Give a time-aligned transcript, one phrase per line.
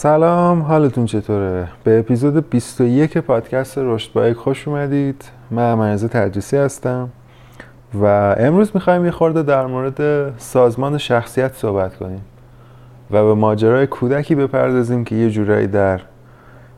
[0.00, 7.08] سلام حالتون چطوره؟ به اپیزود 21 پادکست رشد بایک خوش اومدید من مرزه تدریسی هستم
[7.94, 8.04] و
[8.38, 12.20] امروز می‌خوایم یه خورده در مورد سازمان شخصیت صحبت کنیم
[13.10, 16.00] و به ماجرای کودکی بپردازیم که یه جورایی در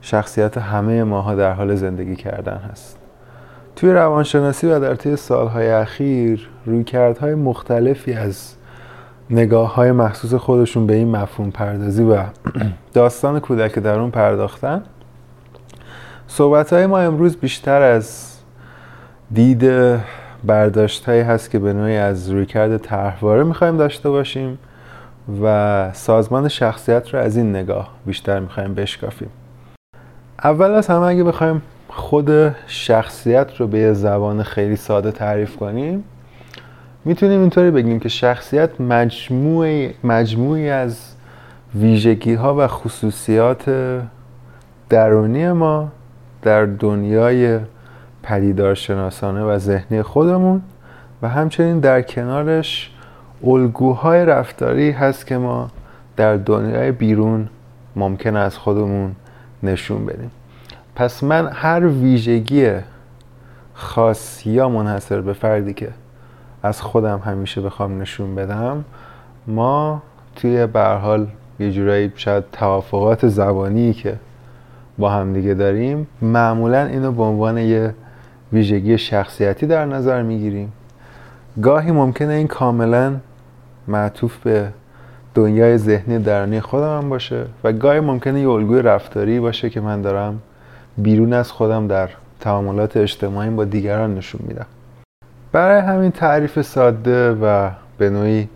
[0.01, 2.99] شخصیت همه ماها در حال زندگی کردن هست
[3.77, 8.55] توی روانشناسی و در طی سالهای اخیر رویکردهای مختلفی از
[9.31, 12.23] نگاه های مخصوص خودشون به این مفهوم پردازی و
[12.93, 14.83] داستان کودک در اون پرداختن.
[16.27, 18.37] صحبت های ما امروز بیشتر از
[19.33, 19.71] دید
[20.45, 24.59] برداشت هایی هست که به نوعی از رویکرد طرحواره می‌خوایم داشته باشیم
[25.43, 29.31] و سازمان شخصیت رو از این نگاه بیشتر می‌خوایم بشکافیم.
[30.45, 36.05] اول از همه اگه بخوایم خود شخصیت رو به زبان خیلی ساده تعریف کنیم
[37.05, 41.15] می‌تونیم اینطوری بگیم که شخصیت مجموعی, مجموعی از
[41.75, 43.71] ویژگی ها و خصوصیات
[44.89, 45.89] درونی ما
[46.43, 47.59] در دنیای
[48.23, 50.63] پدیدارشناسانه و ذهنی خودمون
[51.23, 52.91] و همچنین در کنارش
[53.45, 55.71] الگوهای رفتاری هست که ما
[56.17, 57.49] در دنیای بیرون
[57.97, 59.13] ممکن از خودمون
[59.63, 60.31] نشون بدیم.
[60.97, 62.73] پس من هر ویژگی
[63.75, 65.89] خاص یا منحصر به فردی که
[66.63, 68.85] از خودم همیشه بخوام نشون بدم.
[69.47, 70.03] ما
[70.37, 71.27] توی حال
[71.61, 74.17] یه جورایی شاید توافقات زبانی که
[74.99, 77.95] با هم دیگه داریم معمولا اینو به عنوان یه
[78.53, 80.73] ویژگی شخصیتی در نظر می‌گیریم.
[81.63, 83.17] گاهی ممکنه این کاملا
[83.89, 84.69] معطوف به
[85.35, 90.03] دنیای ذهنی درونی خودم هم باشه و گاهی ممکنه یه الگوی رفتاری باشه که من
[90.03, 90.41] دارم
[90.99, 92.09] بیرون از خودم در
[92.41, 94.67] تعاملات اجتماعی با دیگران نشون میدم.
[95.53, 98.49] برای همین تعریف ساده و به نوعی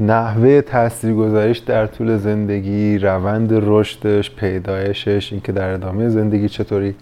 [0.00, 6.94] نحوه تاثیرگذاریش در طول زندگی روند رشدش پیدایشش اینکه در ادامه زندگی چطوری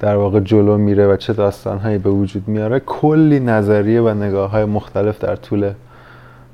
[0.00, 4.64] در واقع جلو میره و چه داستانهایی به وجود میاره کلی نظریه و نگاه های
[4.64, 5.72] مختلف در طول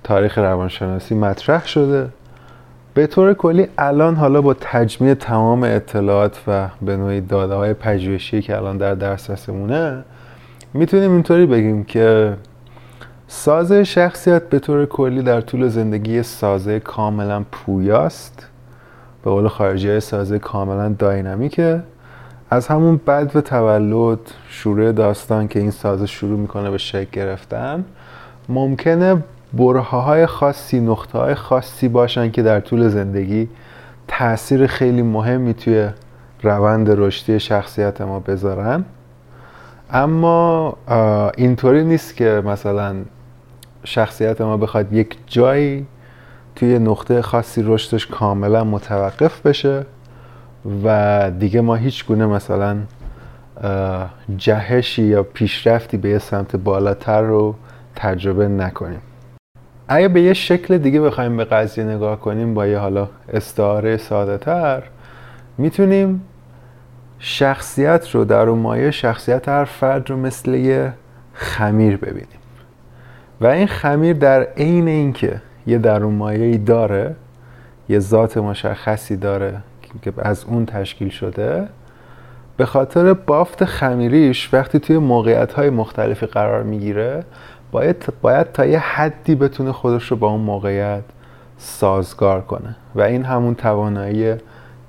[0.05, 2.09] تاریخ روانشناسی مطرح شده.
[2.95, 8.43] به طور کلی الان حالا با تجمیع تمام اطلاعات و به نوعی داده های پژوهشی
[8.43, 10.05] که الان در دسترسمونه
[10.75, 12.37] می‌تونیم اینطوری بگیم که
[13.29, 18.47] سازه شخصیت به طور کلی در طول زندگی سازه کاملا پویاست.
[19.25, 21.83] به قول خارجی سازه کاملا داینامیکه.
[22.51, 24.19] از همون بعد و تولد
[24.49, 27.85] شروع داستان که این سازه شروع می‌کنه به شکل گرفتن
[28.49, 33.49] ممکنه بره های خاصی نقطه های خاصی باشن که در طول زندگی
[34.09, 35.89] تاثیر خیلی مهمی توی
[36.43, 38.85] روند رشدی شخصیت ما بذارن.
[39.93, 40.77] اما
[41.37, 42.97] اینطوری نیست که مثلا
[43.85, 45.87] شخصیت ما بخواد یک جایی
[46.57, 49.87] توی نقطه خاصی رشدش کاملا متوقف بشه
[50.85, 52.77] و دیگه ما هیچ گونه مثلا
[54.37, 57.55] جهشی یا پیشرفتی به یه سمت بالاتر رو
[57.97, 59.01] تجربه نکنیم.
[59.89, 64.39] اگه به یه شکل دیگه بخوایم به قضیه نگاه کنیم با یه حالا استعاره ساده
[64.39, 64.83] تر
[65.59, 66.23] می‌تونیم
[67.19, 70.93] شخصیت رو در اون مایه شخصیت هر فرد رو مثل یه
[71.33, 72.39] خمیر ببینیم.
[73.41, 77.15] و این خمیر در عین اینکه یه درون مایه ای داره
[77.89, 79.57] یه ذات مشخصی داره
[80.03, 81.69] که از اون تشکیل شده
[82.57, 87.25] به خاطر بافت خمیریش وقتی توی موقعیت های مختلفی قرار می‌گیره
[87.73, 91.03] باید, باید تا یه حدی بتونه خودش رو با اون موقعیت
[91.59, 92.77] سازگار کنه.
[92.95, 94.35] و این همون توانایی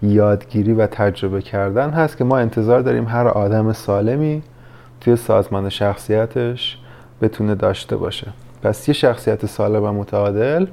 [0.03, 4.41] یادگیری و تجربه کردن هست که ما انتظار داریم هر آدم سالمی
[5.01, 6.77] توی سازمان شخصیتش
[7.21, 8.27] بتونه داشته باشه.
[8.63, 10.65] پس یه شخصیت سالم و متعادل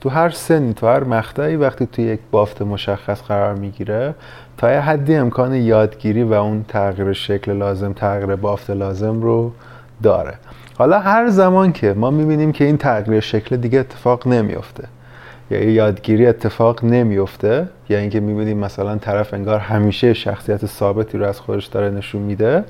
[0.00, 4.14] تو هر سنی تو هر مقطعی وقتی توی یک بافت مشخص قرار می‌گیره
[4.56, 9.52] تا یه حدی امکان یادگیری و اون تغییر شکل لازم تغییر بافت لازم رو
[10.02, 10.34] داره.
[10.78, 14.84] حالا هر زمان که ما می‌بینیم که این تغییر شکل دیگه اتفاق نمیافته.
[15.50, 21.40] یا یادگیری اتفاق نمیفته یا اینکه می‌بینیم مثلا طرف انگار همیشه شخصیت ثابتی رو از
[21.40, 22.64] خودش داره نشون میده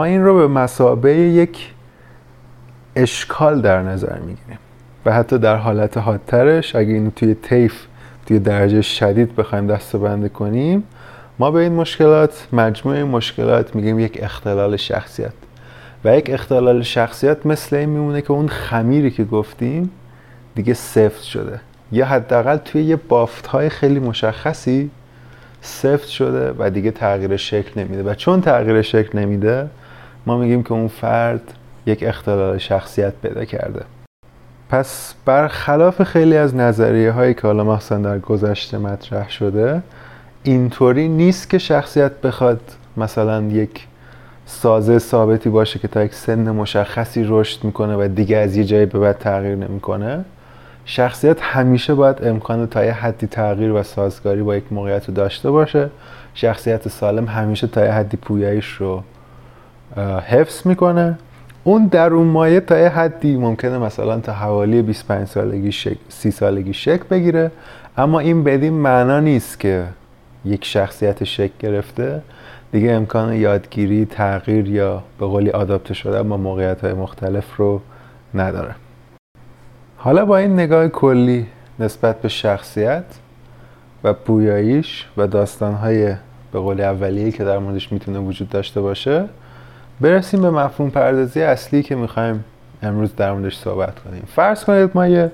[0.00, 1.74] ما این رو به مسابه یک
[2.96, 4.58] اشکال در نظر می‌گیریم.
[5.06, 7.86] و حتی در حالت حادترش اگه اینو توی تیف
[8.26, 10.82] توی درجه شدید بخوایم دست بنده کنیم
[11.38, 15.32] ما به این مشکلات مجموعه مشکلات میگیم یک اختلال شخصیت.
[16.04, 19.90] و یک اختلال شخصیت مثل این میمونه که اون خمیری که گفتیم
[20.54, 21.60] دیگه سفت شده.
[21.92, 24.90] یا حداقل توی یه بافت های خیلی مشخصی
[25.60, 28.02] سفت شده و دیگه تغییر شکل نمیده.
[28.02, 29.68] و چون تغییر شکل نمیده
[30.26, 31.54] ما میگیم که اون فرد
[31.86, 33.80] یک اختلال شخصیت پیدا کرده.
[34.70, 39.82] پس برخلاف خیلی از نظریه هایی که حالا مخصوصا در گذشته مطرح شده
[40.42, 42.60] اینطوری نیست که شخصیت بخواد
[42.96, 43.86] مثلا یک
[44.46, 48.86] سازه ثابتی باشه که تا یک سن مشخصی رشد می‌کنه و دیگه از یه جایی
[48.86, 50.24] به بعد تغییر نمی‌کنه.
[50.88, 55.50] شخصیت همیشه باید امکان تا یه حدی تغییر و سازگاری با یک موقعیت رو داشته
[55.50, 55.90] باشه.
[56.34, 59.02] شخصیت سالم همیشه تا یه حدی پویاییش رو
[60.26, 61.18] حفظ می‌کنه.
[61.64, 65.96] اون در اون مایه تا یه حدی ممکنه مثلا تا حوالی 25 سالگی شک...
[66.08, 67.50] 30 سالگی شک بگیره.
[67.96, 69.84] اما این بدین معنا نیست که
[70.44, 72.22] یک شخصیت شک گرفته.
[72.72, 77.80] دیگه امکان یادگیری تغییر یا به قولی آداپته شده با موقعیت های مختلف رو
[78.34, 78.74] نداره.
[79.96, 81.46] حالا با این نگاه کلی
[81.78, 83.04] نسبت به شخصیت
[84.04, 86.14] و پویاییش و داستانهای
[86.52, 89.24] به قول اولیه که در موردش می‌تونه وجود داشته باشه
[90.00, 92.44] برسیم به مفهوم پردازی اصلی که می‌خوایم
[92.82, 94.22] امروز در موردش صحبت کنیم.
[94.34, 95.32] فرض کنید ما یه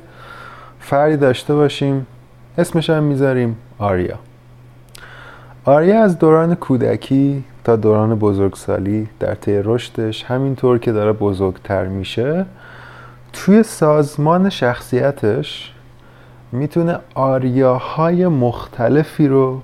[0.80, 2.06] فردی داشته باشیم
[2.58, 4.18] اسمش هم می‌ذاریم آریا.
[5.64, 12.46] آریا از دوران کودکی تا دوران بزرگسالی در طی رشدش همینطور که داره بزرگتر میشه
[13.32, 15.72] توی سازمان شخصیتش
[16.52, 19.60] می‌تونه آریاهای مختلفی رو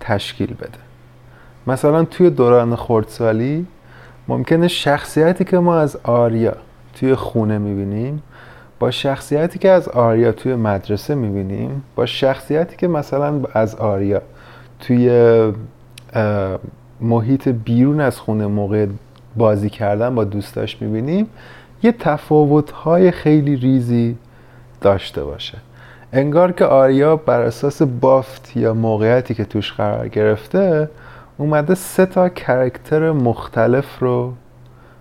[0.00, 0.78] تشکیل بده.
[1.66, 3.66] مثلا توی دوران خردسالی
[4.28, 6.56] ممکنه شخصیتی که ما از آریا
[6.94, 8.22] توی خونه می‌بینیم
[8.78, 14.22] با شخصیتی که از آریا توی مدرسه می‌بینیم با شخصیتی که مثلا از آریا
[14.80, 15.10] توی
[17.00, 18.86] محیط بیرون از خونه موقع
[19.36, 21.26] بازی کردن با دوستاش می‌بینیم
[21.82, 24.16] یه تفاوت‌های خیلی ریزی
[24.80, 25.58] داشته باشه.
[26.12, 30.90] انگار که آریا بر اساس بافت یا موقعیتی که توش قرار گرفته
[31.38, 34.32] اومده سه تا کرکتر مختلف رو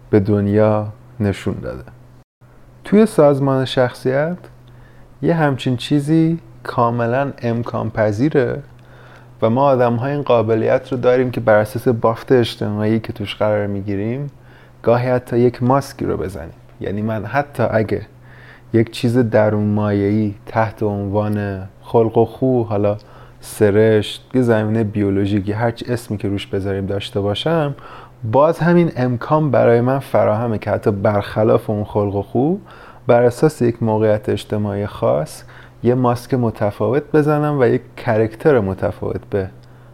[0.09, 0.87] به دنیا
[1.19, 1.83] نشون داده.
[2.83, 4.37] توی سازمان شخصیت
[5.21, 8.63] یه همچین چیزی کاملا امکان پذیره
[9.41, 13.35] و ما آدم های این قابلیت رو داریم که بر اساس بافت اجتماعی که توش
[13.35, 14.31] قرار می‌گیریم
[14.83, 16.58] گاهی حتی یک ماسکی رو بزنیم.
[16.81, 18.01] یعنی من حتی اگه
[18.73, 22.97] یک چیز درون مایه‌ای تحت عنوان خلق و خو حالا
[23.41, 27.75] سرشت یه زمینه بیولوژیکی هرچی اسمی که روش بذاریم داشته باشم
[28.31, 32.55] باز همین امکان برای من فراهمه که حتی برخلاف اون خلق و خو
[33.07, 35.43] بر اساس یک موقعیت اجتماعی خاص
[35.83, 39.49] یه ماسک متفاوت بزنم و یک کرکتر متفاوت به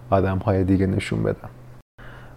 [0.10, 1.50] آدم های دیگه نشون بدم.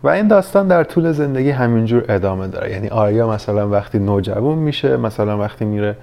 [0.02, 2.70] و این داستان در طول زندگی همینجور ادامه داره.
[2.70, 5.96] یعنی آریا مثلا وقتی نوجوان میشه مثلا وقتی میره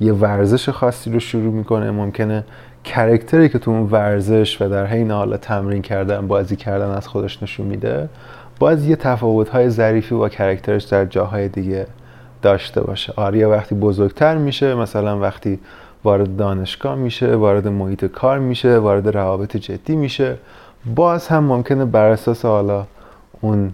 [0.00, 2.44] یه ورزش خاصی رو شروع می‌کنه ممکنه
[2.84, 7.42] کرکتری که تو اون ورزش و در حین حالا تمرین کردن بازی کردن از خودش
[7.42, 8.08] نشون میده
[8.58, 11.86] باز یه تفاوت های ظریفی با کرکترش در جاهای دیگه
[12.42, 13.12] داشته باشه.
[13.16, 15.58] آریا وقتی بزرگتر میشه مثلا وقتی
[16.04, 20.36] وارد دانشگاه میشه وارد محیط کار میشه وارد روابط جدی میشه
[20.94, 22.86] باز هم ممکنه بر اساس حالا
[23.40, 23.72] اون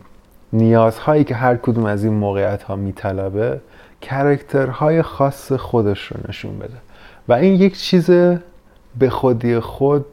[0.53, 3.61] نیازهایی که هر کدوم از این موقعیت ها میطلبه
[4.01, 6.77] کرکترهای خاص خودش رو نشون بده.
[7.29, 8.11] و این یک چیز
[8.99, 10.07] به خودی خود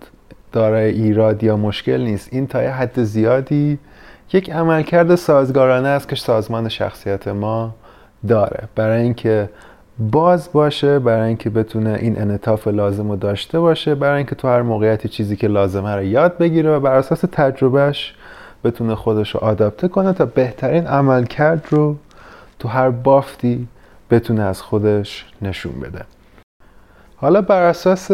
[0.52, 2.30] داره ایراد یا مشکل نیست.
[2.32, 3.80] این تا یه حد زیادی
[4.34, 7.76] یک عملکرد سازگارانه است که سازمان شخصیت ما
[8.28, 8.64] داره.
[8.76, 9.50] برای اینکه
[10.00, 14.62] باز باشه برای اینکه بتونه این انطاف لازم رو داشته باشه برای اینکه تو هر
[14.62, 18.16] موقعیتی چیزی که لازمه رو یاد بگیره و بر اساس تجربهش
[18.64, 21.96] بتونه خودش رو آداپته کنه تا بهترین عملکرد رو
[22.60, 23.68] تو هر بافتی
[24.10, 26.06] بتونه از خودش نشون بده.
[27.16, 28.12] حالا بر اساس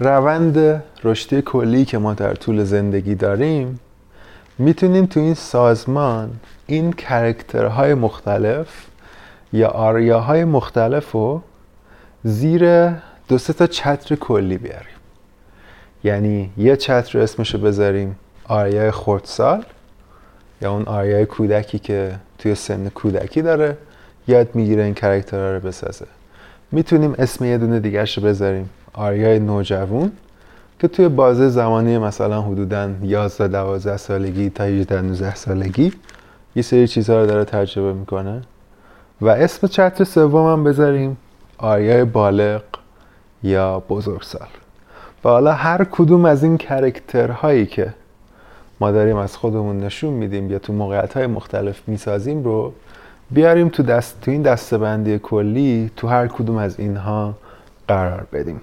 [0.00, 3.80] روند رشدی کلی که ما در طول زندگی داریم
[4.58, 6.30] می‌تونیم تو این سازمان
[6.66, 8.86] این کرکترهای مختلف
[9.52, 11.42] یا آریاهای مختلف رو
[12.24, 12.90] زیر
[13.28, 14.86] دو تا چتر کلی بیاریم.
[16.04, 18.16] یعنی یه چتر اسمشو بذاریم
[18.50, 19.64] آریای خردسال
[20.62, 23.76] یا اون آریای کودکی که توی سن کودکی داره
[24.28, 26.06] یاد می‌گیره این کرکترها رو بسازه.
[26.72, 28.70] می‌تونیم اسم یه دونه دیگرش رو بذاریم.
[28.92, 30.12] آریای نوجوان
[30.78, 35.92] که توی بازه زمانی مثلا حدودا 11 12 سالگی تا 18 19 سالگی
[36.56, 38.42] یه سری چیزها رو داره تجربه می‌کنه.
[39.20, 41.16] و اسم چتر سوم هم بذاریم
[41.58, 42.62] آریای بالغ
[43.42, 44.48] یا بزرگسال.
[45.24, 47.94] و حالا هر کدوم از این کرکترهایی که
[48.80, 52.72] ما داریم از خودمون نشون میدیم یا تو موقعیت های مختلف می‌سازیم رو
[53.30, 57.34] بیاریم تو, دست، تو این دستبندی کلی تو هر کدوم از اینها
[57.88, 58.60] قرار بدیم.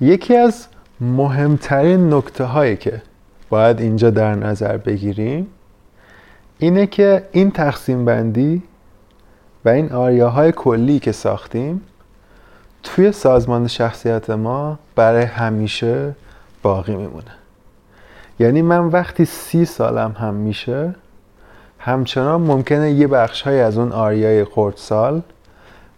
[0.00, 0.66] یکی از
[1.00, 3.02] مهمترین نکته هایی که
[3.50, 5.46] باید اینجا در نظر بگیریم
[6.58, 8.62] اینه که این تقسیم بندی
[9.64, 11.82] و این آریاهای کلی که ساختیم
[12.82, 16.14] توی سازمان شخصیت ما برای همیشه
[16.62, 17.30] باقی میمونه.
[18.38, 20.94] یعنی من وقتی سی سالم هم میشه
[21.78, 25.22] همچنان ممکنه یه بخش های از اون آریای خردسال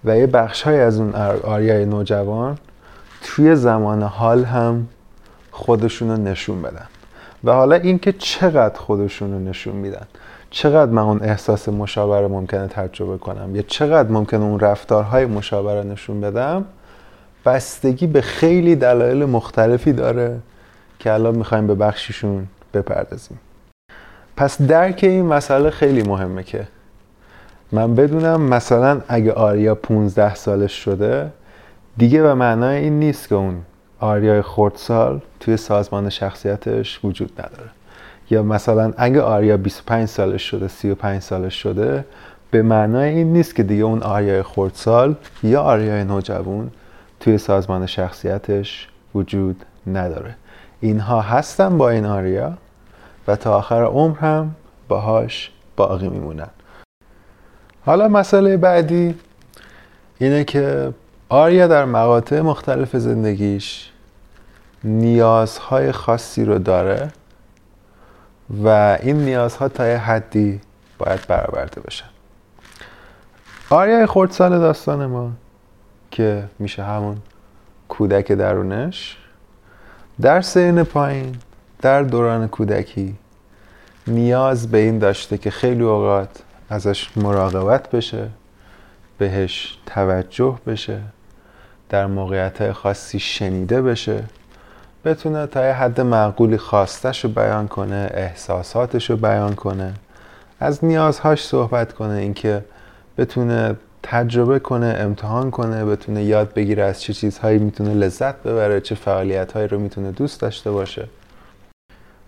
[0.04, 2.58] و یه بخش های از اون آریای نوجوان
[3.22, 4.86] توی زمان حال هم
[5.50, 6.86] خودشون رو نشون بدن.
[7.44, 10.06] و حالا اینکه چقدر خودشون رو نشون میدن
[10.50, 15.74] چقدر من اون احساس مشابه رو ممکنه تجربه کنم یا چقدر ممکنه اون رفتارهای مشابه
[15.74, 16.64] رو نشون بدم
[17.44, 20.36] بستگی به خیلی دلایل مختلفی داره.
[21.00, 23.38] که الان می‌خوایم به بخشیشون بپردازیم.
[24.36, 26.66] پس درک این مسئله خیلی مهمه که
[27.72, 31.30] من بدونم مثلا اگه آریا 15 سالش شده
[31.96, 33.62] دیگه به معنای این نیست که اون
[34.00, 37.70] آریای خردسال توی سازمان شخصیتش وجود نداره.
[38.30, 42.04] یا مثلا اگه آریا 25 سالش شده 35 سالش شده
[42.50, 46.70] به معنای این نیست که دیگه اون آریای خردسال یا آریای نوجوان
[47.20, 50.34] توی سازمان شخصیتش وجود نداره.
[50.80, 52.52] اینها هستن با این آریا
[53.28, 54.54] و تا آخر عمر هم
[54.88, 56.50] باهاش باقی میمونن.
[57.86, 59.14] حالا مسئله بعدی
[60.18, 60.94] اینه که
[61.28, 63.90] آریا در مقاطع مختلف زندگیش
[64.84, 67.12] نیازهای خاصی رو داره
[68.64, 70.60] و این نیازها تا یه حدی
[70.98, 72.06] باید برآورده بشن
[73.70, 75.32] آریای خردسال داستان ما
[76.10, 77.16] که میشه همون
[77.88, 79.19] کودک درونش.
[80.22, 81.36] در سین پایین
[81.82, 83.16] در دوران کودکی
[84.06, 86.28] نیاز به این داشته که خیلی اوقات
[86.70, 88.28] ازش مراقبت بشه
[89.18, 91.00] بهش توجه بشه
[91.88, 94.24] در موقعیت خاصی شنیده بشه
[95.04, 99.94] بتونه تا یه حد معقولی خواستش رو بیان کنه احساساتش رو بیان کنه
[100.60, 102.64] از نیازهاش صحبت کنه اینکه
[103.18, 108.94] بتونه تجربه کنه امتحان کنه بتونه یاد بگیره از چه چیزهایی می‌تونه لذت ببره چه
[108.94, 111.08] فعالیتهایی رو می‌تونه دوست داشته باشه.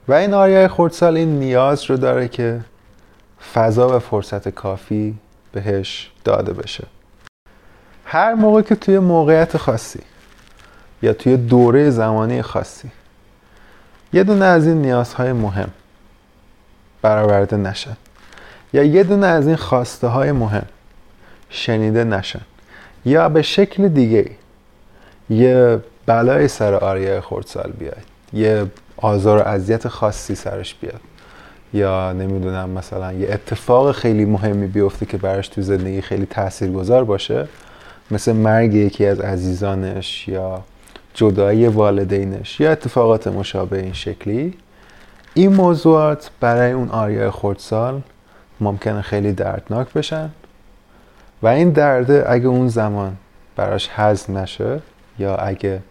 [0.09, 2.61] و این آریای خردسال این نیاز رو داره که
[3.55, 5.15] فضا و فرصت کافی
[5.53, 6.85] بهش داده بشه.
[8.05, 10.01] هر موقع که توی موقعیت خاصی
[11.03, 12.91] یا توی دوره زمانی خاصی
[14.13, 15.71] یه دونه از این نیازهای مهم
[17.03, 17.97] برآورده نشن
[18.73, 20.67] یا یه دونه از این خواسته های مهم
[21.53, 22.41] شنیده نشن.
[23.05, 24.31] یا به شکل دیگه
[25.31, 28.03] یه بلای سر آریای خردسال بیاد.
[28.33, 28.67] یه
[28.97, 31.01] آزار و اذیت خاصی سرش بیاد.
[31.75, 37.49] یا نمی‌دونم مثلا یه اتفاق خیلی مهمی بیفته که براش تو زندگی خیلی تاثیرگذار باشه.
[38.11, 40.63] مثل مرگ یکی از عزیزانش یا
[41.15, 44.55] جدایی والدینش یا اتفاقات مشابه این شکلی.
[45.35, 48.01] این موضوعات برای اون آریای خردسال
[48.61, 50.31] ممکنه خیلی دردناک بشن.
[51.43, 53.17] و این درده اگه اون زمان
[53.57, 54.81] براش هضم نشه
[55.19, 55.83] یا اگه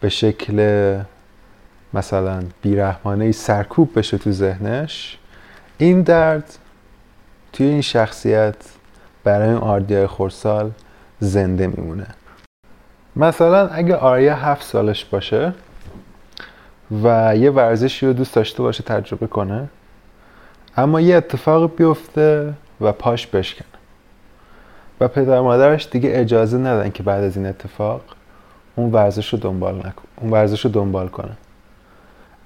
[0.00, 0.98] به شکل
[1.94, 5.18] مثلا بیرحمانه سرکوب بشه تو ذهنش
[5.78, 6.58] این درد
[7.52, 8.54] توی این شخصیت
[9.24, 10.70] برای این آردیای خورسال
[11.20, 12.06] زنده میمونه.
[13.16, 15.52] مثلا اگه آریا هفت سالش باشه
[17.02, 19.68] و یه ورزشی رو دوست داشته باشه تجربه کنه
[20.76, 23.77] اما یه اتفاق بیفته و پاش بشکنه.
[25.00, 28.00] و پدر مادرش دیگه اجازه ندن که بعد از این اتفاق
[28.76, 31.36] اون ورزش رو دنبال نکن اون ورزش رو دنبال کنه.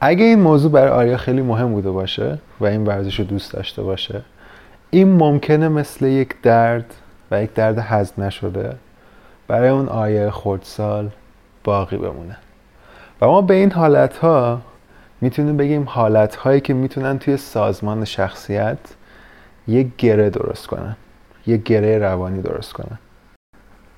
[0.00, 3.82] اگه این موضوع برای آریا خیلی مهم بوده باشه و این ورزش رو دوست داشته
[3.82, 4.22] باشه
[4.90, 6.94] این ممکنه مثل یک درد
[7.30, 8.76] و یک درد هضم نشده
[9.48, 11.10] برای اون آیه خردسال
[11.64, 12.36] باقی بمونه.
[13.20, 14.60] و ما به این حالت ها
[15.20, 18.78] می‌تونیم بگیم حالت هایی که می‌تونن توی سازمان شخصیت
[19.68, 20.96] یک گره درست کنن.
[21.46, 22.98] یک گره روانی درست کنن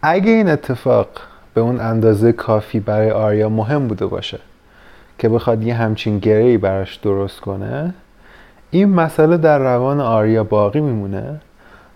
[0.03, 1.09] اگه این اتفاق
[1.55, 4.39] به اون اندازه کافی برای آریا مهم بوده باشه
[5.19, 7.95] که بخواد یه همچین گره براش درست کنه
[8.71, 11.41] این مسئله در روان آریا باقی میمونه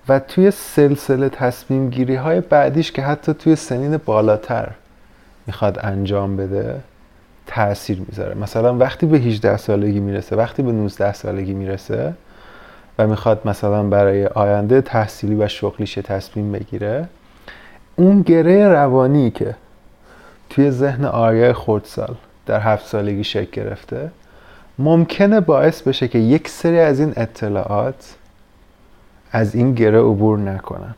[0.08, 4.70] و توی سلسله تصمیم گیری های بعدیش که حتی توی سنین بالاتر
[5.46, 6.80] می‌خواد انجام بده
[7.46, 8.34] تاثیر می‌ذاره.
[8.34, 12.14] مثلا وقتی به 18 سالگی می‌رسه وقتی به 19 سالگی می‌رسه
[12.98, 17.08] و می‌خواد مثلا برای آینده تحصیلی و شغلیش تصمیم بگیره
[17.96, 19.54] اون گره روانی که
[20.50, 22.14] توی ذهن آریا خردسال
[22.46, 24.10] در هفت سالگی شکل گرفته
[24.78, 28.14] ممکنه باعث بشه که یک سری از این اطلاعات
[29.32, 30.94] از این گره عبور نکنن.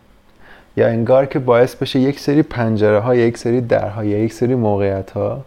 [0.76, 4.54] یا انگار که باعث بشه یک سری پنجره ها یک سری درها یا یک سری
[4.54, 5.40] موقعیت ها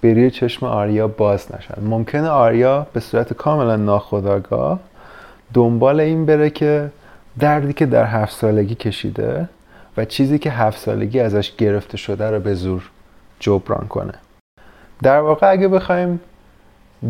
[0.00, 1.84] به چشم آریا باز نشن.
[1.84, 4.80] ممکنه آریا به صورت کاملا ناخودآگاه
[5.54, 6.90] دنبال این بره که
[7.38, 9.48] دردی که در هفت سالگی کشیده
[9.96, 12.90] و چیزی که هفت سالگی ازش گرفته شده رو به زور
[13.40, 14.14] جبران کنه.
[15.02, 16.20] در واقع اگه بخوایم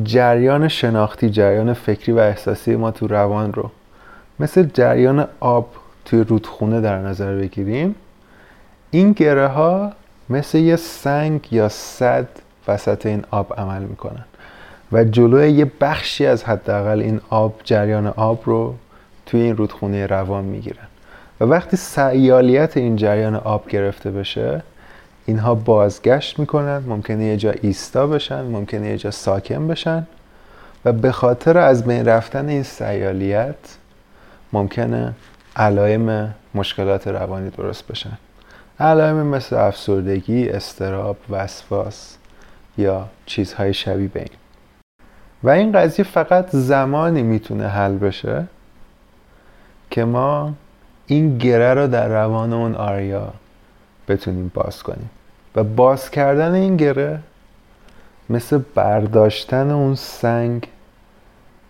[0.04, 3.70] جریان شناختی جریان فکری و احساسی ما تو روان رو
[4.40, 5.68] مثل جریان آب
[6.04, 7.94] توی رودخونه در نظر بگیریم
[8.90, 9.92] این گره ها
[10.30, 12.28] مثل یه سنگ یا صد
[12.68, 14.24] وسط این آب عمل می‌کنن.
[14.92, 18.74] و جلوی یه بخشی از حداقل این آب جریان آب رو
[19.26, 20.86] توی این رودخونه روان می‌گیرن.
[21.40, 24.62] و وقتی سیالیت این جریان آب گرفته بشه
[25.26, 30.06] اینها بازگشت می‌کنن ممکنه یه جا ایستا بشن ممکنه یه جا ساکن بشن
[30.84, 33.54] و به خاطر از بین رفتن این سیالیت
[34.52, 35.12] ممکنه
[35.56, 38.18] علائم مشکلات روانی درست بشن.
[38.80, 42.16] علائم مثل افسردگی، استراب، وسواس
[42.78, 44.28] یا چیزهای شبیه به این.
[45.46, 48.44] و این قضیه فقط زمانی می‌تونه حل بشه
[49.90, 50.52] که ما
[51.06, 53.32] این گره رو در روان اون آریا
[54.08, 55.10] بتونیم باز کنیم.
[55.56, 57.20] و باز کردن این گره
[58.30, 60.68] مثل برداشتن اون سنگ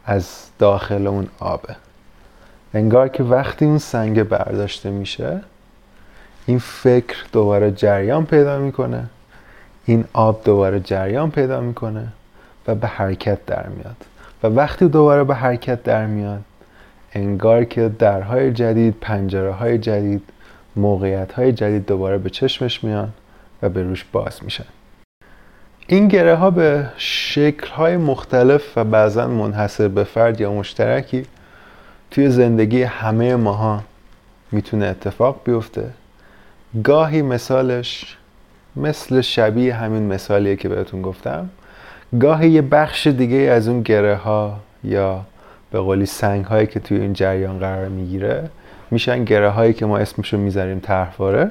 [0.04, 1.76] از داخل اون آبه.
[2.74, 5.40] انگار که وقتی اون سنگ برداشته میشه
[6.46, 9.04] این فکر دوباره جریان پیدا می‌کنه.
[9.84, 12.08] این آب دوباره جریان پیدا می‌کنه.
[12.68, 13.96] و به حرکت در میاد.
[14.42, 16.42] و وقتی دوباره به حرکت در میاد
[17.12, 20.22] انگار که درهای جدید پنجره های جدید
[20.76, 23.12] موقعیت های جدید دوباره به چشمش میان
[23.62, 24.64] و به روش باز میشن.
[25.86, 31.26] این گره ها به شکل های مختلف و بعضا منحصر به فرد یا مشترکی
[32.10, 33.82] توی زندگی همه ماها
[34.52, 35.90] می‌تونه اتفاق بیفته.
[36.84, 38.16] گاهی مثالش
[38.76, 41.50] مثل شبیه همین مثالیه که بهتون گفتم.
[42.20, 45.20] گاهی یه بخش دیگه از اون گره ها یا
[45.70, 48.50] به قولی سنگ هایی که توی این جریان قرار می‌گیره
[48.90, 51.50] میشن گره هایی که ما اسمشو می‌ذاریم طرحواره.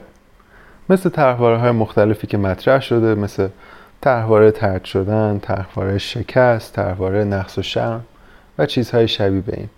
[0.89, 3.47] مثل طرحواره های مختلفی که مطرح شده مثل
[4.01, 8.03] طرحواره ترد شدن طرحواره شکست طرحواره نقص و شرم
[8.57, 9.69] و چیزهای شبیه به این.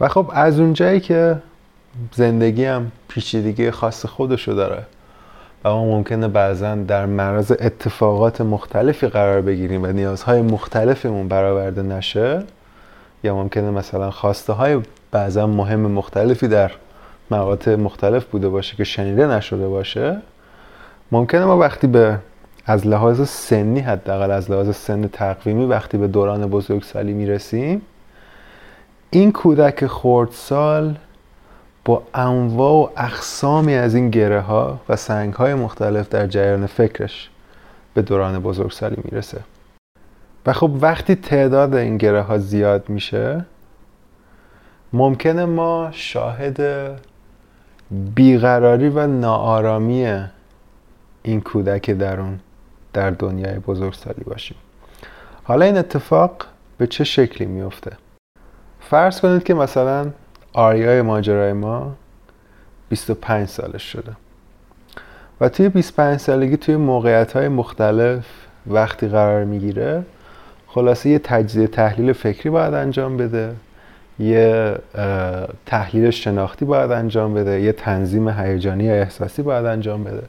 [0.00, 1.36] و خب از اونجایی که
[2.12, 4.82] زندگی هم پیچیدگی خاص خودشو داره
[5.64, 12.42] و ما ممکنه بعضا در معرض اتفاقات مختلفی قرار بگیریم و نیازهای مختلفمون برآورده نشه
[13.24, 16.70] یا ممکنه مثلا خواسته های بعضا مهم مختلفی در
[17.30, 20.18] مقاطع مختلف بوده باشه که شنیده نشده باشه.
[21.12, 22.18] ممکنه ما وقتی به
[22.66, 27.82] از لحاظ سنی حداقل از لحاظ سن تقویمی وقتی به دوران بزرگسالی می‌رسیم
[29.10, 30.94] این کودک خردسال
[31.84, 37.30] با انواع و اقسامی از این گره ها و سنگ های مختلف در جریان فکرش
[37.94, 39.40] به دوران بزرگسالی می‌رسه.
[40.46, 43.44] و خب وقتی تعداد این گره ها زیاد میشه
[44.92, 46.60] ممکنه ما شاهد
[48.14, 50.24] بیقراری و ناآرامی
[51.22, 52.40] این کودک درون
[52.92, 54.56] در دنیای بزرگسالی باشیم.
[55.44, 56.46] حالا این اتفاق
[56.78, 57.92] به چه شکلی میفته
[58.80, 60.10] فرض کنید که مثلا
[60.54, 61.94] آریای ماجرای ما
[62.88, 64.12] 25 سالش شده.
[65.40, 68.24] و توی 25 سالگی توی موقعیت های مختلف
[68.66, 70.02] وقتی قرار می‌گیره
[70.66, 73.54] خلاصه یه تجزیه تحلیل فکری باید انجام بده
[74.18, 74.76] یه
[75.66, 80.22] تحلیل شناختی باید انجام بده یه تنظیم هیجانی یا احساسی باید انجام بده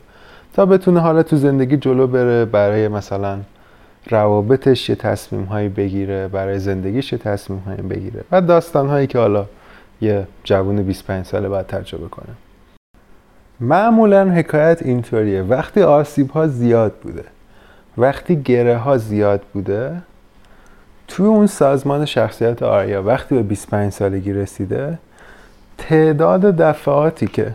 [0.54, 3.40] تا بتونه حالا تو زندگی جلو بره برای مثلا
[4.10, 9.20] روابطش یه تصمیم هایی بگیره برای زندگیش یه تصمیم هایی بگیره و داستان هایی که
[9.20, 9.46] حالا
[10.02, 12.36] یه جوون 25 ساله باید تجربه کنه
[13.60, 15.42] معمولا حکایت اینطوریه.
[15.42, 17.24] وقتی آسیب ها زیاد بوده
[17.98, 20.02] وقتی گره ها زیاد بوده
[21.08, 25.00] توی اون سازمان شخصیت آریا وقتی به 25 سالگی رسیده
[25.78, 27.54] تعداد دفعاتی که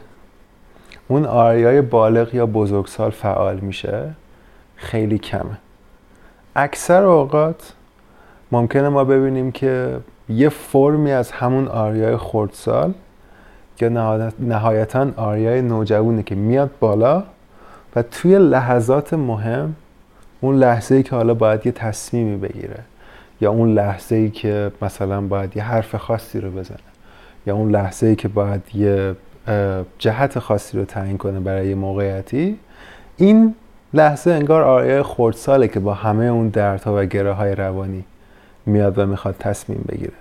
[1.09, 4.11] اون آریای بالغ یا بزرگسال فعال میشه
[4.77, 5.59] خیلی کمه.
[6.57, 7.73] اکثر اوقات
[8.53, 9.97] ممکنه ما ببینیم که
[10.31, 12.95] یه فرمی از همون آریای خردسال
[13.81, 17.23] یا نهایتا آریای نوجوونه که میاد بالا
[17.97, 19.77] و توی لحظات مهم
[20.41, 22.79] اون لحظه ای که حالا باید یه تصمیمی بگیره
[23.41, 26.79] یا اون لحظه ای که مثلا باید یه حرف خاصی رو بزنه
[27.47, 29.17] یا اون لحظه ای که باید یه
[29.99, 32.59] جهت خاصی رو تعیین کنه برای یه موقعیتی
[33.17, 33.55] این
[33.95, 38.05] لحظه انگار آریای خردساله که با همه اون دردها و گره های روانی
[38.71, 40.13] میاد و می‌خواد تصمیم بگیره.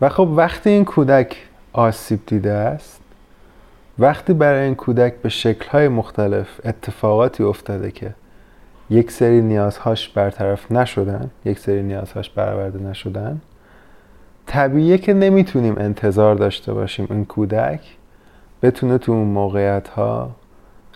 [0.00, 1.36] و خب وقتی این کودک
[1.72, 3.00] آسیب دیده است
[3.98, 8.14] وقتی برای این کودک به شکلهای مختلف اتفاقاتی افتاده که
[8.90, 13.40] یک سری نیازهاش برطرف نشدن یک سری نیازهاش برآورده نشدن
[14.46, 17.80] طبیعیه که نمی‌تونیم انتظار داشته باشیم این کودک
[18.62, 20.30] بتونه تو اون موقعیت ها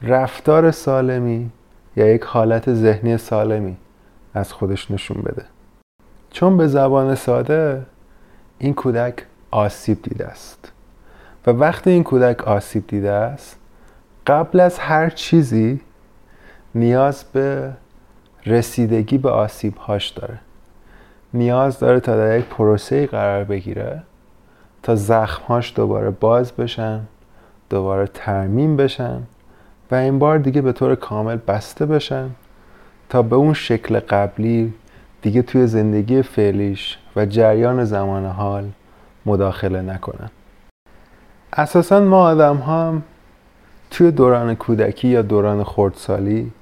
[0.02, 1.50] رفتار سالمی
[1.96, 3.76] یا یک حالت ذهنی سالمی
[4.34, 5.44] از خودش نشون بده.
[6.32, 7.82] چون به زبان ساده
[8.58, 9.14] این کودک
[9.50, 10.72] آسیب دیده است.
[11.46, 13.56] و وقتی این کودک آسیب دیده است
[14.26, 15.80] قبل از هر چیزی
[16.74, 17.72] نیاز به
[18.46, 20.38] رسیدگی به آسیب هاش داره.
[21.34, 24.02] نیاز داره تا در یک پروسه قرار بگیره
[24.82, 27.00] تا زخمهاش دوباره باز بشن
[27.70, 29.22] دوباره ترمیم بشن
[29.90, 32.30] و این بار دیگه به طور کامل بسته بشن
[33.08, 34.74] تا به اون شکل قبلی
[35.22, 38.70] دیگه توی زندگی فعلیش و جریان زمان حال
[39.26, 40.30] مداخله نکنن.
[41.52, 43.02] اساسا ما آدم هم
[43.90, 46.52] توی دوران کودکی یا دوران خردسالی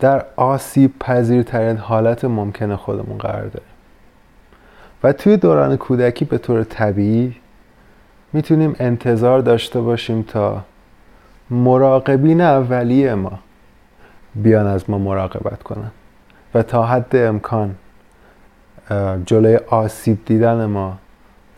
[0.00, 3.68] در آسیب پذیرترین حالت ممکن خودمون قرار داریم.
[5.02, 7.36] و توی دوران کودکی به طور طبیعی
[8.32, 10.60] می‌تونیم انتظار داشته باشیم تا
[11.50, 13.38] مراقبین اولیه ما
[14.34, 15.90] بیان از ما مراقبت کنن.
[16.54, 17.74] و تا حد امکان
[19.26, 20.98] جلوی آسیب دیدن ما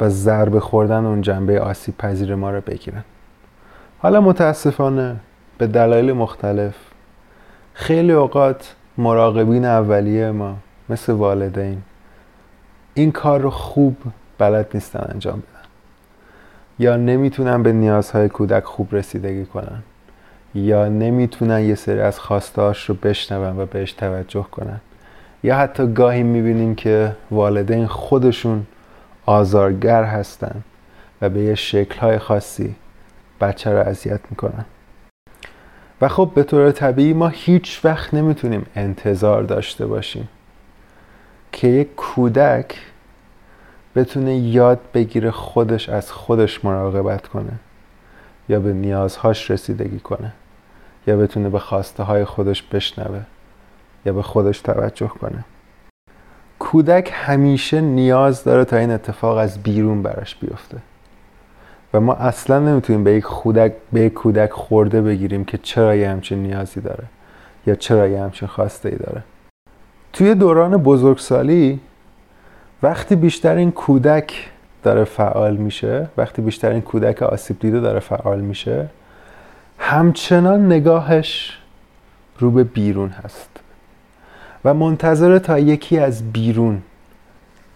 [0.00, 3.04] و ضربه خوردن اون جنبه آسیب پذیر ما رو بگیرن.
[3.98, 5.16] حالا متاسفانه
[5.58, 6.74] به دلایل مختلف
[7.74, 10.56] خیلی اوقات مراقبین اولیه ما
[10.88, 11.82] مثل والدین
[12.94, 13.96] این کار رو خوب
[14.38, 15.68] بلد نیستن انجام بدن
[16.78, 19.82] یا نمی‌تونن به نیازهای کودک خوب رسیدگی کنن.
[20.56, 24.80] یا نمی‌تونن یه سری از خواستهاش رو بشنون و بهش توجه کنن.
[25.42, 28.66] یا حتی گاهی می‌بینیم که والدین خودشون
[29.26, 30.62] آزارگر هستن
[31.22, 32.74] و به یه شکلهای خاصی
[33.40, 34.64] بچه رو اذیت می‌کنن.
[36.00, 40.28] و خب به طور طبیعی ما هیچ وقت نمی‌تونیم انتظار داشته باشیم
[41.52, 42.74] که یک کودک
[43.96, 47.52] بتونه یاد بگیره خودش از خودش مراقبت کنه
[48.48, 50.32] یا به نیازهاش رسیدگی کنه.
[51.06, 53.20] یا بتونه به خواسته های خودش بشنوه
[54.06, 55.44] یا به خودش توجه کنه.
[56.58, 60.76] کودک همیشه نیاز داره تا این اتفاق از بیرون براش بیفته.
[61.94, 66.08] و ما اصلا نمی‌تونیم به یک کودک به یک کودک خورده بگیریم که چرا یه
[66.08, 67.04] همچین نیازی داره
[67.66, 69.22] یا چرا یه همچین خواسته ای داره.
[70.12, 71.80] توی دوران بزرگسالی
[72.82, 74.50] وقتی بیشتر این کودک
[74.82, 78.88] داره فعال میشه وقتی بیشتر این کودک آسیب دیده داره فعال میشه
[79.78, 81.58] همچنان نگاهش
[82.38, 83.50] رو به بیرون هست
[84.64, 86.82] و منتظر تا یکی از بیرون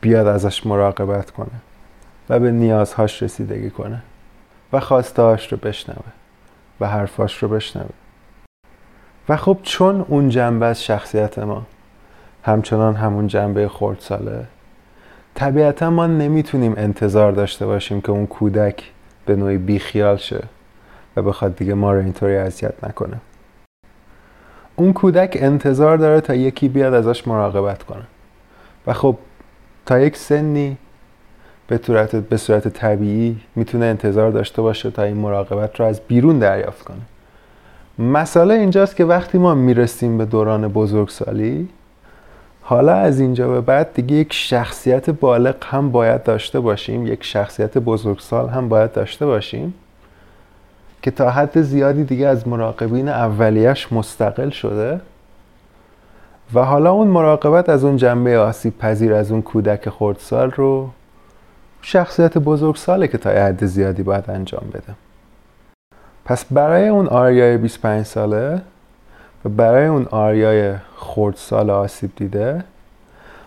[0.00, 1.60] بیاد ازش مراقبت کنه
[2.28, 4.02] و به نیازهاش رسیدگی کنه
[4.72, 6.12] و خواستهاش رو بشنوه
[6.80, 7.88] و حرفاش رو بشنوه.
[9.28, 11.66] و خب چون اون جنبه از شخصیت ما
[12.42, 14.46] همچنان همون جنبه خردساله
[15.34, 18.90] طبیعتا ما نمی‌تونیم انتظار داشته باشیم که اون کودک
[19.26, 20.42] به نوعی بیخیال شه.
[21.16, 23.16] و بخواد دیگه ما رو اینطوری اذیت نکنه.
[24.77, 28.05] اون کودک انتظار داره تا یکی بیاد ازش مراقبت کنه.
[28.87, 29.16] و خب
[29.87, 30.77] تا یک سنی
[31.66, 36.38] به صورت, به صورت طبیعی می‌تونه انتظار داشته باشه تا این مراقبت رو از بیرون
[36.38, 37.01] دریافت کنه.
[37.99, 41.68] مسئله اینجاست که وقتی ما می‌رسیم به دوران بزرگسالی
[42.62, 47.79] حالا از اینجا به بعد دیگه یک شخصیت بالغ هم باید داشته باشیم یک شخصیت
[47.79, 49.75] بزرگسال هم باید داشته باشیم.
[51.02, 55.00] که تا حد زیادی دیگه از مراقبین اولیش مستقل شده.
[56.54, 60.90] و حالا اون مراقبت از اون جنبه آسیب پذیر از اون کودک خردسال رو
[61.82, 64.94] شخصیت بزرگساله که تا حد زیادی باید انجام بده.
[66.24, 68.60] پس برای اون آریای 25 ساله
[69.44, 72.64] و برای اون آریای خردسال آسیب دیده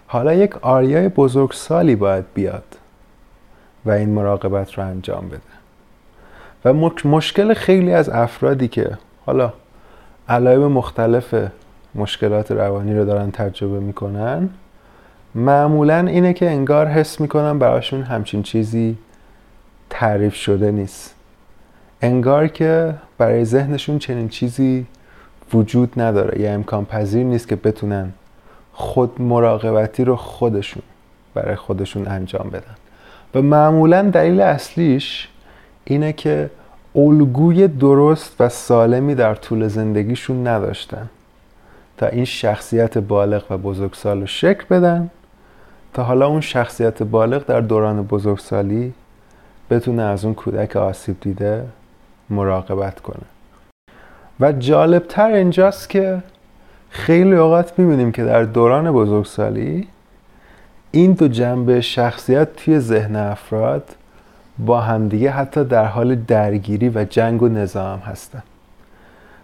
[0.08, 2.64] حالا یک آریای بزرگسالی باید بیاد
[3.86, 5.63] و این مراقبت رو انجام بده.
[6.66, 6.74] و
[7.06, 9.54] مشکل خیلی از افرادی که حالا
[10.30, 11.36] علایب مختلف
[11.96, 14.50] مشکلات روانی رو دارن تجربه می‌کنن
[15.36, 18.98] معمولا اینه که انگار حس می‌کنن براشون همچین چیزی
[19.90, 21.16] تعریف شده نیست.
[22.02, 24.86] انگار که برای ذهنشون چنین چیزی
[25.54, 26.42] وجود نداره.
[26.42, 28.14] یا امکان پذیر نیست که بتونن
[28.74, 30.84] خود مراقبتی رو خودشون
[31.34, 32.76] برای خودشون انجام بدن.
[33.36, 35.30] و معمولا دلیل اصلیش
[35.86, 36.50] اینه که
[36.96, 41.10] الگوی درست و سالمی در طول زندگیشون نداشتن
[41.98, 45.10] تا این شخصیت بالغ و بزرگسال رو شکل بدن
[45.94, 48.94] تا حالا اون شخصیت بالغ در دوران بزرگسالی
[49.70, 51.66] بتونه از اون کودک آسیب دیده
[52.30, 53.26] مراقبت کنه.
[54.40, 56.24] و جالبتر اینجاست که
[56.90, 59.88] خیلی اوقات می‌بینیم که در دوران بزرگسالی
[60.92, 63.96] این دو جنبه شخصیت توی ذهن افراد
[64.60, 68.44] با همدیگه حتی در حال درگیری و جنگ و نظام هستن.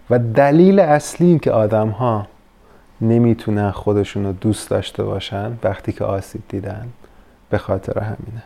[0.09, 2.27] و دلیل اصلی این که آدم ها
[3.01, 6.87] نمی‌تونن خودشون رو دوست داشته باشن وقتی که آسیب دیدن
[7.49, 8.43] به خاطر همینه.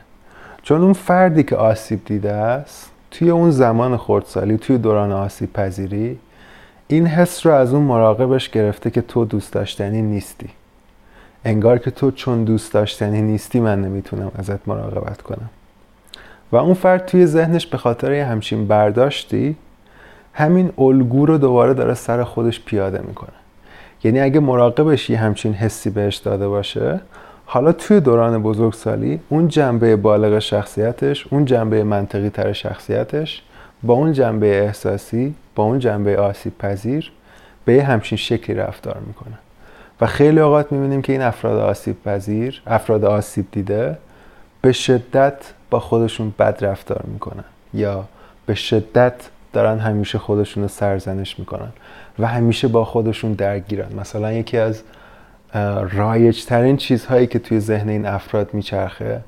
[0.63, 6.19] چون اون فردی که آسیب دیده است توی اون زمان خردسالی توی دوران آسیب پذیری
[6.87, 10.49] این حس رو از اون مراقبش گرفته که تو دوست داشتنی نیستی.
[11.45, 15.49] انگار که تو چون دوست داشتنی نیستی من نمی‌تونم ازت مراقبت کنم.
[16.53, 19.55] و اون فرد توی ذهنش به خاطر یه همچین برداشتی
[20.33, 23.29] همین الگو رو دوباره داره سر خودش پیاده می‌کنه.
[24.03, 26.99] یعنی اگه مراقبش یه همچین حسی بهش داده باشه
[27.45, 33.41] حالا توی دوران بزرگسالی اون جنبه بالغ شخصیتش اون جنبه منطقی تر شخصیتش
[33.83, 37.11] با اون جنبه احساسی با اون جنبه آسیب پذیر
[37.65, 39.37] به یه همچین شکلی رفتار می‌کنه.
[40.01, 43.97] و خیلی اوقات می‌بینیم که این افراد آسیب پذیر افراد آسیب دیده
[44.63, 47.43] به شدت با خودشون بد رفتار می‌کنن.
[47.73, 48.05] یا
[48.45, 49.13] به شدت
[49.53, 51.69] دارن همیشه خودشون رو سرزنش می‌کنن
[52.19, 53.95] و همیشه با خودشون درگیرن.
[53.99, 54.83] مثلا یکی از
[55.91, 59.21] رایج ترین چیزهایی که توی ذهن این افراد میچرخه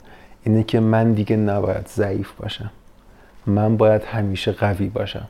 [0.43, 2.71] اینه که من دیگه نباید ضعیف باشم.
[3.45, 5.27] من باید همیشه قوی باشم.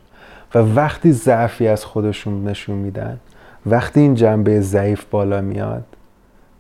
[0.55, 3.19] و وقتی ضعفی از خودشون نشون میدن
[3.65, 5.83] وقتی این جنبه ضعیف بالا میاد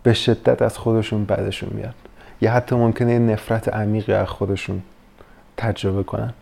[0.03, 1.95] به شدت از خودشون بدشون میاد.
[2.41, 4.81] یا حتی ممکنه نفرت عمیقی از خودشون
[5.57, 6.33] تجربه کنن.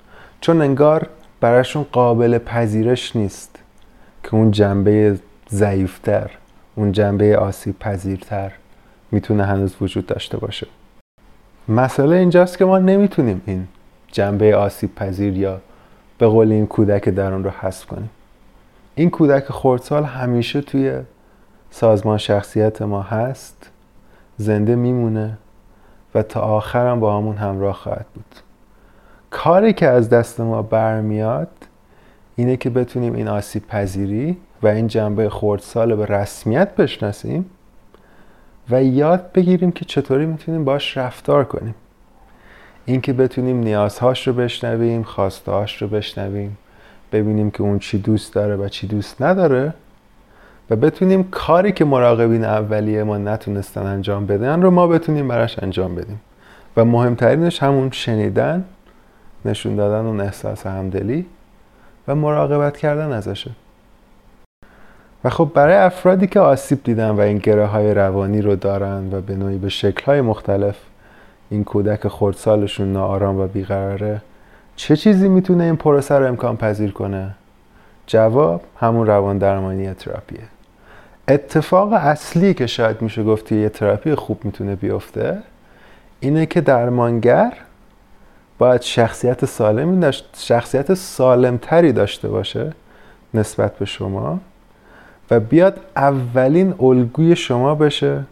[0.42, 1.08] چون انگار
[1.42, 3.60] براشون قابل پذیرش نیست
[4.24, 6.32] که اون جنبه ضعیفتر
[6.76, 8.52] اون جنبه آسیب پذیرتر
[9.12, 10.68] می‌تونه هنوز وجود داشته باشه.
[11.68, 13.68] مسئله اینجاست که ما نمی‌تونیم این
[14.12, 15.62] جنبه آسیب پذیر یا
[16.18, 18.10] به قول این کودک درون رو حذف کنیم.
[18.96, 21.00] این کودک خردسال همیشه توی
[21.72, 23.70] سازمان شخصیت ما هست
[24.38, 25.38] زنده میمونه
[26.16, 28.36] و تا آخرم با همون همراه خواهد بود.
[29.30, 31.50] کاری که از دست ما برمیاد
[32.36, 37.46] اینه که بتونیم این آسیب پذیری و این جنبه خردسال به رسمیت بشناسیم
[38.70, 41.76] و یاد بگیریم که چطوری می‌تونیم باش رفتار کنیم.
[42.86, 46.58] اینکه بتونیم نیازهاش رو بشنویم خواستهاش رو بشنویم
[47.12, 49.74] ببینیم که اون چی دوست داره و چی دوست نداره
[50.76, 56.22] بتونیم کاری که مراقبین اولیه ما نتونستن انجام بدن رو ما بتونیم براش انجام بدیم.
[56.78, 58.66] و مهمترینش همون شنیدن
[59.46, 61.26] نشون دادن اون احساس همدلی
[62.08, 63.52] و مراقبت کردن ازشه.
[65.24, 69.22] و خب برای افرادی که آسیب دیدن و این گره های روانی رو دارن و
[69.22, 70.78] به نوعی به شکل های مختلف
[71.50, 74.22] این کودک خردسالشون ناآرام و بیقراره
[74.76, 77.36] چه چیزی می‌تونه این پروسه رو امکان پذیر کنه؟
[78.08, 80.53] جواب همون روان درمانی تراپیه.
[81.28, 85.44] اتفاق اصلی که شاید میشه گفت یه تراپی خوب می‌تونه بیفته
[86.20, 87.54] اینه که درمانگر
[88.58, 92.74] باید شخصیت سالمی داشت شخصیت سالمتری داشته باشه
[93.34, 94.40] نسبت به شما
[95.32, 98.24] و بیاد اولین الگوی شما بشه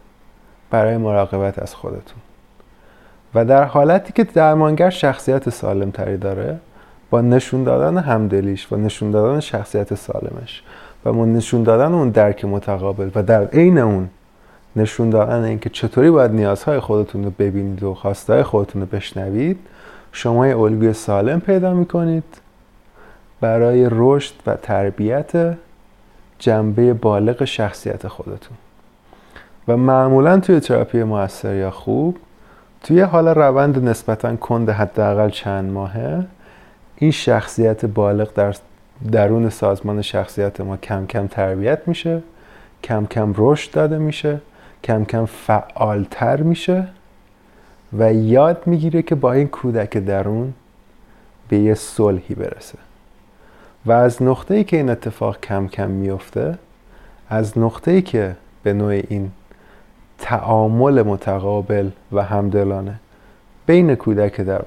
[0.70, 2.22] برای مراقبت از خودتون.
[3.36, 6.60] و در حالتی که درمانگر شخصیت سالمتری داره
[7.12, 10.64] با نشون دادن همدلیش و نشون دادن شخصیت سالمش
[11.06, 14.10] و با نشون دادن اون درک متقابل و در عین اون
[14.76, 19.60] نشون دادن اینکه چطوری باید نیازهای خودتون رو ببینید و خواستهای خودتون رو بشنوید
[20.12, 22.24] شما یه الگوی سالم پیدا می‌کنید
[23.42, 25.58] برای رشد و تربیت
[26.40, 28.58] جنبه بالغ شخصیت خودتون.
[29.68, 32.18] و معمولا توی تراپی موثر یا خوب
[32.84, 36.26] توی حال روند نسبتا کند حداقل چند ماهه
[37.02, 38.56] این شخصیت بالغ در
[39.12, 42.22] درون سازمان شخصیت ما کم کم تربیت میشه
[42.84, 44.42] کم کم رشد داده میشه
[44.84, 46.88] کم کم فعالتر میشه
[47.94, 50.54] و یاد می‌گیره که با این کودک درون
[51.50, 52.78] به یه صلحی برسه.
[53.86, 56.58] و از نقطه ای که این اتفاق کم کم میفته
[57.30, 59.32] از نقطه ای که به نوع این
[60.18, 62.96] تعامل متقابل و همدلانه
[63.66, 64.66] بین کودک درون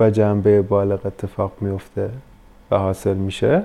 [0.00, 2.10] و جنبه بالغ اتفاق میفته
[2.70, 3.62] و حاصل میشه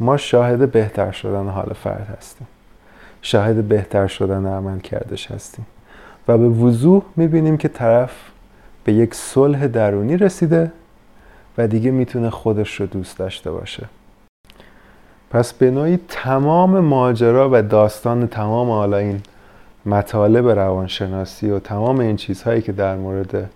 [0.00, 2.46] ما شاهد بهتر شدن حال فرد هستیم.
[3.22, 5.66] شاهد بهتر شدن عمل کردش هستیم.
[6.28, 8.12] و به وضوح می‌بینیم که طرف
[8.84, 10.72] به یک صلح درونی رسیده
[11.58, 13.86] و دیگه می‌تونه خودش رو دوست داشته باشه.
[15.30, 19.20] پس به نوعی تمام ماجرا و داستان تمام حالا این
[19.86, 23.50] مطالب روانشناسی و تمام این چیزهایی که در مورد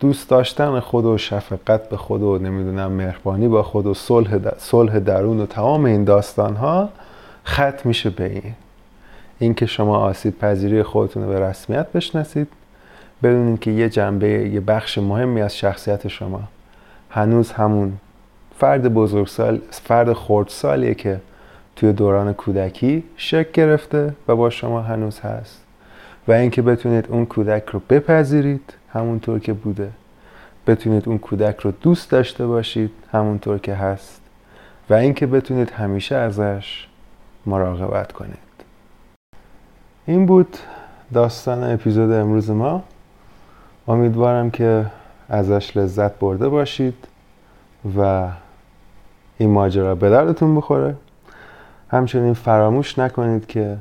[0.00, 3.94] دوست داشتن خود و شفقت به خود و نمی‌دونم مهربانی با خود و
[4.58, 6.88] صلح, درون و تمام این داستان ها
[7.46, 8.54] ختم میشه به این.
[9.38, 12.48] اینکه شما آسیب پذیری خودتون رو به رسمیت بشناسید
[13.22, 16.40] بدونید که یه جنبه یه بخش مهمی از شخصیت شما.
[17.10, 17.92] هنوز همون
[18.58, 21.20] فرد بزرگسال فرد خردسالیه که
[21.76, 25.62] توی دوران کودکی شکل گرفته و با شما هنوز هست.
[26.28, 28.72] و اینکه بتونید اون کودک رو بپذیرید.
[28.96, 29.90] همونطور که بوده.
[30.66, 34.20] بتونید اون کودک رو دوست داشته باشید همونطور که هست
[34.90, 36.86] و اینکه بتونید همیشه ازش
[37.46, 38.36] مراقبت کنید.
[40.06, 40.56] این بود
[41.12, 42.82] داستان اپیزود امروز ما.
[43.88, 44.86] امیدوارم که
[45.28, 46.94] ازش لذت برده باشید
[47.98, 48.28] و
[49.38, 50.96] این ماجرا به دردتون بخوره.
[51.90, 53.76] همچنین فراموش نکنید که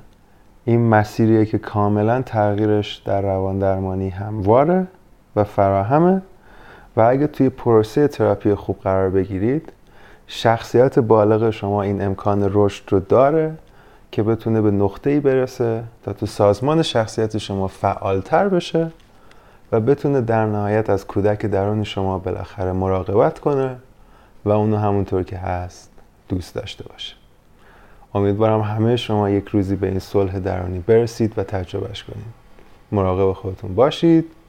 [0.66, 4.88] این مسیریه که کاملا تغییرش در روان درمانی همواره
[5.36, 6.22] و فراهمه.
[6.98, 9.74] و اگه توی پروسه تراپی خوب قرار بگیرید
[10.28, 13.54] شخصیت بالغ شما این امکان رشد رو داره
[14.12, 18.92] که بتونه به نقطه ای برسه تا تو سازمان شخصیت شما فعالتر بشه
[19.72, 23.76] و بتونه در نهایت از کودک درون شما بالاخره مراقبت کنه
[24.46, 25.92] و اونو همونطور که هست
[26.30, 27.16] دوست داشته باشه.
[28.14, 32.26] امیدوارم همه شما یک روزی به این صلح درونی برسید و تجربهش کنید.
[32.92, 34.35] مراقب خودتون باشید.